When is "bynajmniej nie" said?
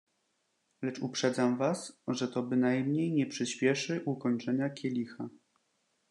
2.43-3.25